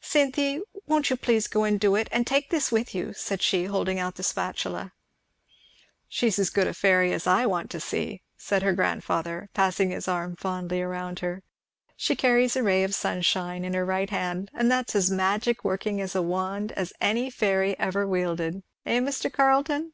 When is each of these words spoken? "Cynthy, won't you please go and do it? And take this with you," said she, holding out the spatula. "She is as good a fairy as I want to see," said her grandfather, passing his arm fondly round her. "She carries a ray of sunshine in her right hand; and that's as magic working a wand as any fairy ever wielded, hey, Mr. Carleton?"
"Cynthy, 0.00 0.62
won't 0.88 1.10
you 1.10 1.16
please 1.16 1.46
go 1.46 1.62
and 1.62 1.78
do 1.78 1.94
it? 1.94 2.08
And 2.10 2.26
take 2.26 2.50
this 2.50 2.72
with 2.72 2.92
you," 2.92 3.12
said 3.12 3.40
she, 3.40 3.66
holding 3.66 4.00
out 4.00 4.16
the 4.16 4.24
spatula. 4.24 4.92
"She 6.08 6.26
is 6.26 6.40
as 6.40 6.50
good 6.50 6.66
a 6.66 6.74
fairy 6.74 7.12
as 7.12 7.24
I 7.24 7.46
want 7.46 7.70
to 7.70 7.78
see," 7.78 8.20
said 8.36 8.64
her 8.64 8.72
grandfather, 8.72 9.48
passing 9.54 9.92
his 9.92 10.08
arm 10.08 10.34
fondly 10.34 10.82
round 10.82 11.20
her. 11.20 11.44
"She 11.96 12.16
carries 12.16 12.56
a 12.56 12.64
ray 12.64 12.82
of 12.82 12.96
sunshine 12.96 13.64
in 13.64 13.74
her 13.74 13.84
right 13.84 14.10
hand; 14.10 14.50
and 14.52 14.68
that's 14.68 14.96
as 14.96 15.08
magic 15.08 15.62
working 15.64 16.00
a 16.02 16.08
wand 16.20 16.72
as 16.72 16.92
any 17.00 17.30
fairy 17.30 17.78
ever 17.78 18.08
wielded, 18.08 18.64
hey, 18.84 18.98
Mr. 18.98 19.32
Carleton?" 19.32 19.92